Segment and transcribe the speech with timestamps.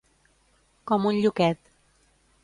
[0.91, 1.69] Com un lluquet.